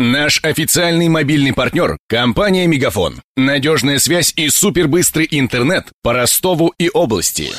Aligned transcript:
Наш 0.00 0.40
официальный 0.42 1.08
мобильный 1.08 1.52
партнер– 1.52 1.96
компания 2.08 2.66
«Мегафон». 2.66 3.22
Надежная 3.36 4.00
связь 4.00 4.32
и 4.34 4.48
супербыстрый 4.48 5.28
интернет 5.30 5.86
по 6.02 6.12
Ростову 6.12 6.74
и 6.78 6.90
области. 6.92 7.52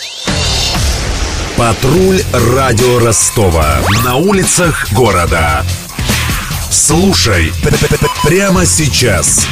Патруль 1.56 2.22
радио 2.34 3.00
Ростова. 3.00 3.80
На 4.04 4.18
улицах 4.18 4.92
города. 4.92 5.64
Слушай 6.70 7.54
прямо 8.26 8.66
сейчас. 8.66 9.48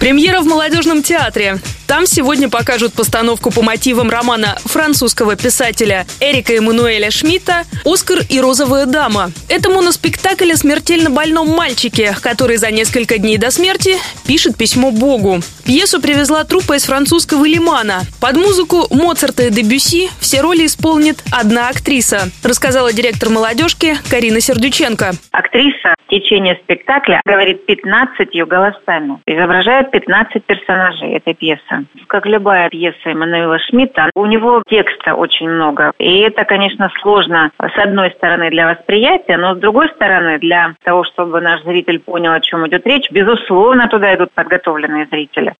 Премьера 0.00 0.40
в 0.40 0.46
молодежном 0.46 1.04
театре. 1.04 1.60
Там 1.86 2.04
сегодня 2.04 2.48
покажут 2.48 2.94
постановку 2.94 3.52
по 3.52 3.62
мотивам 3.62 4.10
романа 4.10 4.56
французского 4.64 5.36
писателя 5.36 6.04
Эрика 6.20 6.52
Эммануэля 6.54 7.12
Шмидта 7.12 7.62
«Оскар 7.84 8.18
и 8.28 8.40
розовая 8.40 8.86
дама». 8.86 9.30
Это 9.48 9.70
моноспектакль 9.70 10.50
о 10.50 10.56
смертельно 10.56 11.10
больном 11.10 11.48
мальчике, 11.48 12.16
который 12.20 12.56
за 12.56 12.72
несколько 12.72 13.18
дней 13.18 13.38
до 13.38 13.52
смерти 13.52 13.96
пишет 14.26 14.56
письмо 14.56 14.90
Богу. 14.90 15.40
Пьесу 15.64 16.00
привезла 16.00 16.42
труппа 16.42 16.74
из 16.74 16.84
французского 16.86 17.44
Лимана. 17.44 18.02
Под 18.20 18.36
музыку 18.36 18.86
Моцарта 18.90 19.44
и 19.44 19.50
Дебюси 19.50 20.10
все 20.18 20.40
роли 20.40 20.66
исполнит 20.66 21.22
одна 21.30 21.68
актриса, 21.68 22.30
рассказала 22.42 22.92
директор 22.92 23.30
молодежки 23.30 23.96
Карина 24.10 24.40
Сердюченко. 24.40 25.12
Актриса 25.30 25.94
в 26.06 26.10
течение 26.10 26.58
спектакля 26.64 27.20
говорит 27.24 27.66
15 27.66 28.28
голосами, 28.46 29.18
изображает 29.26 29.90
15 29.90 30.44
персонажей 30.44 31.12
этой 31.14 31.34
пьесы. 31.34 31.75
Как 32.08 32.26
любая 32.26 32.68
пьеса 32.68 32.96
Эммануила 33.04 33.58
Шмидта, 33.58 34.10
у 34.14 34.26
него 34.26 34.62
текста 34.68 35.14
очень 35.14 35.48
много. 35.48 35.92
И 35.98 36.18
это, 36.20 36.44
конечно, 36.44 36.90
сложно 37.02 37.50
с 37.58 37.78
одной 37.78 38.10
стороны 38.12 38.50
для 38.50 38.70
восприятия, 38.70 39.36
но 39.36 39.54
с 39.54 39.58
другой 39.58 39.88
стороны 39.90 40.38
для 40.38 40.74
того, 40.84 41.04
чтобы 41.04 41.40
наш 41.40 41.62
зритель 41.64 42.00
понял, 42.00 42.32
о 42.32 42.40
чем 42.40 42.66
идет 42.68 42.86
речь, 42.86 43.10
безусловно, 43.10 43.88
туда 43.88 44.14
идут 44.14 44.32
подготовленные 44.32 45.06
зрители. 45.06 45.54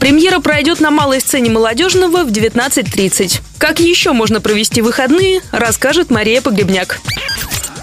Премьера 0.00 0.40
пройдет 0.40 0.80
на 0.80 0.90
малой 0.90 1.20
сцене 1.20 1.48
молодежного 1.48 2.24
в 2.24 2.32
19.30. 2.32 3.40
Как 3.60 3.78
еще 3.78 4.12
можно 4.12 4.40
провести 4.40 4.82
выходные, 4.82 5.40
расскажет 5.52 6.10
Мария 6.10 6.42
Погребняк. 6.42 6.98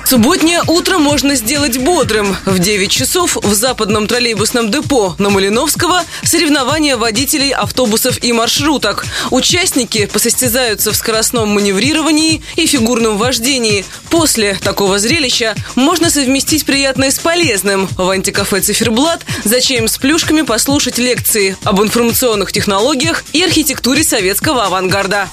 Субботнее 0.09 0.63
утро 0.65 0.97
можно 0.97 1.35
сделать 1.35 1.77
бодрым. 1.77 2.35
В 2.47 2.57
9 2.57 2.89
часов 2.89 3.35
в 3.35 3.53
западном 3.53 4.07
троллейбусном 4.07 4.71
депо 4.71 5.13
на 5.19 5.29
Малиновского 5.29 6.02
соревнования 6.23 6.97
водителей 6.97 7.52
автобусов 7.52 8.17
и 8.23 8.33
маршруток. 8.33 9.05
Участники 9.30 10.07
посостязаются 10.07 10.91
в 10.91 10.95
скоростном 10.95 11.49
маневрировании 11.49 12.41
и 12.55 12.65
фигурном 12.65 13.19
вождении. 13.19 13.85
После 14.09 14.55
такого 14.55 14.97
зрелища 14.97 15.53
можно 15.75 16.09
совместить 16.09 16.65
приятное 16.65 17.11
с 17.11 17.19
полезным. 17.19 17.87
В 17.95 18.09
антикафе 18.09 18.61
«Циферблат» 18.61 19.23
за 19.43 19.61
чаем 19.61 19.87
с 19.87 19.99
плюшками 19.99 20.41
послушать 20.41 20.97
лекции 20.97 21.55
об 21.63 21.83
информационных 21.83 22.52
технологиях 22.52 23.23
и 23.31 23.43
архитектуре 23.43 24.03
советского 24.03 24.65
авангарда. 24.65 25.30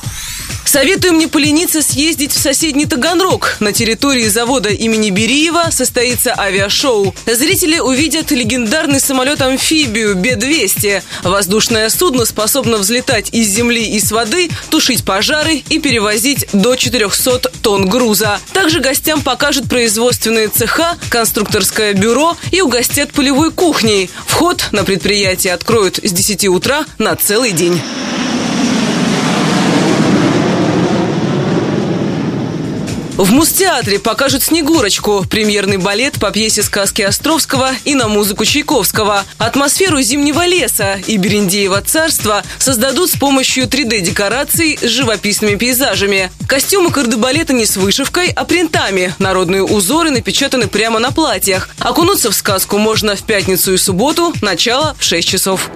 Советуем 0.76 1.16
не 1.16 1.26
полениться 1.26 1.80
съездить 1.80 2.32
в 2.32 2.38
соседний 2.38 2.84
Таганрог. 2.84 3.56
На 3.60 3.72
территории 3.72 4.28
завода 4.28 4.68
имени 4.68 5.08
Бериева 5.08 5.68
состоится 5.70 6.38
авиашоу. 6.38 7.14
Зрители 7.24 7.78
увидят 7.78 8.30
легендарный 8.30 9.00
самолет-амфибию 9.00 10.14
Б-200. 10.16 11.02
Воздушное 11.22 11.88
судно 11.88 12.26
способно 12.26 12.76
взлетать 12.76 13.30
из 13.32 13.48
земли 13.48 13.86
и 13.86 13.98
с 13.98 14.12
воды, 14.12 14.50
тушить 14.68 15.02
пожары 15.02 15.62
и 15.70 15.78
перевозить 15.78 16.46
до 16.52 16.76
400 16.76 17.52
тонн 17.62 17.88
груза. 17.88 18.38
Также 18.52 18.80
гостям 18.80 19.22
покажут 19.22 19.70
производственные 19.70 20.48
цеха, 20.48 20.98
конструкторское 21.08 21.94
бюро 21.94 22.36
и 22.50 22.60
угостят 22.60 23.12
полевой 23.12 23.50
кухней. 23.50 24.10
Вход 24.26 24.66
на 24.72 24.84
предприятие 24.84 25.54
откроют 25.54 26.00
с 26.02 26.12
10 26.12 26.48
утра 26.48 26.84
на 26.98 27.16
целый 27.16 27.52
день. 27.52 27.80
В 33.16 33.32
Мустеатре 33.32 33.98
покажут 33.98 34.42
«Снегурочку»– 34.42 35.24
премьерный 35.30 35.78
балет 35.78 36.20
по 36.20 36.30
пьесе 36.30 36.62
сказки 36.62 37.00
Островского 37.00 37.70
и 37.86 37.94
на 37.94 38.08
музыку 38.08 38.44
Чайковского. 38.44 39.24
Атмосферу 39.38 40.02
зимнего 40.02 40.44
леса 40.44 40.98
и 41.06 41.16
Берендеева 41.16 41.80
царства 41.80 42.42
создадут 42.58 43.10
с 43.10 43.16
помощью 43.16 43.64
3D-декораций 43.64 44.78
с 44.78 44.90
живописными 44.90 45.54
пейзажами. 45.54 46.30
Костюмы 46.46 46.90
кардебалета 46.90 47.54
не 47.54 47.64
с 47.64 47.78
вышивкой, 47.78 48.32
а 48.36 48.44
принтами. 48.44 49.14
Народные 49.18 49.62
узоры 49.62 50.10
напечатаны 50.10 50.66
прямо 50.66 50.98
на 50.98 51.10
платьях. 51.10 51.70
Окунуться 51.78 52.30
в 52.30 52.34
сказку 52.34 52.76
можно 52.76 53.16
в 53.16 53.22
пятницу 53.22 53.72
и 53.72 53.78
субботу, 53.78 54.34
начало 54.42 54.94
в 54.98 55.02
6 55.02 55.26
часов. 55.26 55.70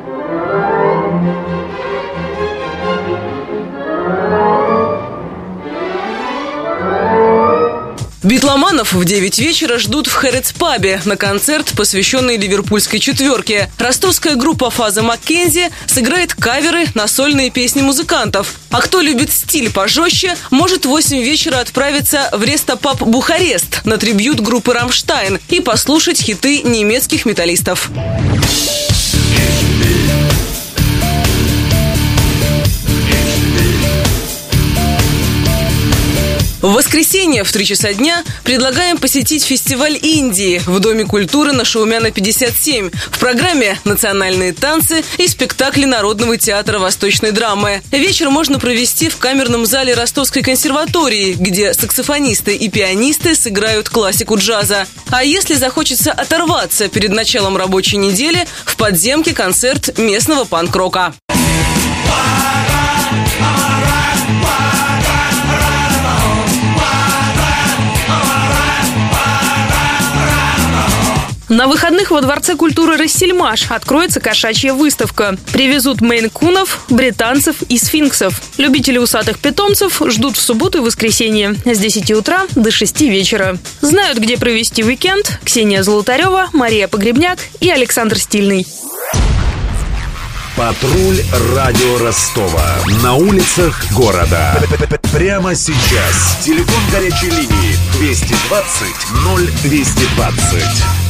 Битломанов 8.23 8.93
в 8.93 9.03
9 9.03 9.39
вечера 9.39 9.79
ждут 9.79 10.07
в 10.07 10.15
Хэритс-пабе 10.15 11.01
на 11.07 11.17
концерт, 11.17 11.73
посвященный 11.75 12.37
ливерпульской 12.37 12.99
четверке. 12.99 13.71
Ростовская 13.79 14.37
группа 14.37 14.69
«Фаза 14.69 15.03
Маккензи» 15.03 15.71
сыграет 15.87 16.35
каверы 16.35 16.87
на 16.95 17.09
сольные 17.09 17.51
песни 17.51 17.81
музыкантов. 17.81 18.61
А 18.71 18.83
кто 18.83 19.01
любит 19.01 19.33
стиль 19.33 19.73
пожестче, 19.73 20.37
может 20.51 20.85
в 20.85 20.91
8 20.91 21.23
вечера 21.23 21.61
отправиться 21.61 22.29
в 22.33 22.45
Рестопаб 22.45 23.01
Бухарест 23.01 23.87
на 23.87 23.97
трибют 23.97 24.41
группы 24.41 24.75
«Рамштайн» 24.75 25.39
и 25.49 25.61
послушать 25.61 26.21
хиты 26.21 26.61
немецких 26.63 27.25
металлистов. 27.25 27.91
В 36.63 36.75
воскресенье 36.75 37.43
в 37.43 37.51
3 37.51 37.65
часа 37.65 37.95
дня 37.95 38.23
предлагаем 38.45 38.99
посетить 38.99 39.45
фестиваль 39.45 39.99
Индии 40.01 40.61
в 40.67 40.79
Доме 40.79 41.07
культуры 41.07 41.53
на 41.53 41.65
Шаумяна 41.65 42.11
57. 42.11 42.91
В 42.91 43.19
программе 43.19 43.79
национальные 43.85 44.53
танцы 44.53 45.03
и 45.17 45.27
спектакли 45.27 45.87
Народного 45.87 46.37
театра 46.37 46.79
восточной 46.79 47.33
драмы. 47.33 47.83
Вечер 47.91 48.29
можно 48.29 48.59
провести 48.59 49.09
в 49.09 49.17
камерном 49.17 49.65
зале 49.65 49.95
Ростовской 49.95 50.43
консерватории, 50.43 51.33
где 51.33 51.73
саксофонисты 51.73 52.55
и 52.55 52.69
пианисты 52.69 53.35
сыграют 53.35 53.89
классику 53.89 54.37
джаза. 54.37 54.87
А 55.11 55.25
если 55.25 55.55
захочется 55.55 56.13
оторваться 56.13 56.89
перед 56.89 57.13
началом 57.13 57.57
рабочей 57.57 57.97
недели, 57.97 58.47
в 58.67 58.77
подземке 58.77 59.33
концерт 59.33 59.97
местного 59.99 60.45
панк-рока. 60.45 61.15
На 71.51 71.67
выходных 71.67 72.13
во 72.13 72.21
Дворце 72.21 72.55
культуры 72.55 72.97
«Ростсельмаш» 72.97 73.73
откроется 73.73 74.21
кошачья 74.21 74.73
выставка. 74.73 75.37
Привезут 75.53 76.01
мейн-кунов, 76.01 76.79
британцев 76.91 77.63
и 77.63 77.77
сфинксов. 77.77 78.41
Любители 78.57 78.99
усатых 78.99 79.41
питомцев 79.41 80.01
ждут 80.07 80.37
в 80.37 80.41
субботу 80.41 80.79
и 80.79 80.81
воскресенье 80.81 81.57
с 81.65 81.77
10 81.77 82.13
утра 82.13 82.47
до 82.55 82.71
6 82.71 83.01
вечера. 83.01 83.59
Знают, 83.81 84.19
где 84.19 84.39
провести 84.39 84.85
уикенд 84.85 85.41
Ксения 85.43 85.83
Золотарева, 85.83 86.51
Мария 86.53 86.87
Погребняк 86.87 87.41
и 87.59 87.69
Александр 87.69 88.21
Стильный. 88.21 88.65
Патруль 90.57 91.21
радио 91.57 91.99
Ростова. 91.99 92.77
На 93.03 93.17
улицах 93.17 93.83
города. 93.97 94.55
Прямо 95.13 95.57
сейчас. 95.57 96.39
Телефон 96.45 96.81
горячей 96.93 97.31
линии 97.31 97.75
220 97.99 98.87
0220. 99.59 101.10